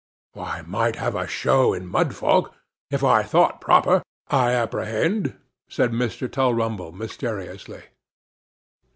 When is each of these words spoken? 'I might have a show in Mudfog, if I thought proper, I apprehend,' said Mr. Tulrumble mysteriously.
'I 0.35 0.63
might 0.63 0.95
have 0.95 1.13
a 1.13 1.27
show 1.27 1.73
in 1.75 1.85
Mudfog, 1.87 2.51
if 2.89 3.03
I 3.03 3.21
thought 3.21 3.61
proper, 3.61 4.01
I 4.29 4.51
apprehend,' 4.51 5.37
said 5.69 5.91
Mr. 5.91 6.27
Tulrumble 6.27 6.91
mysteriously. 6.91 7.83